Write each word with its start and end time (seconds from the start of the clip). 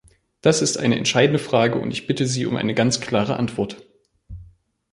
Das 0.41 0.63
ist 0.63 0.77
eine 0.79 0.97
entscheidende 0.97 1.37
Frage, 1.37 1.75
und 1.79 1.91
ich 1.91 2.07
bitte 2.07 2.25
Sie 2.25 2.47
um 2.47 2.55
eine 2.55 2.73
ganz 2.73 3.01
klare 3.01 3.37
Antwort. 3.37 3.85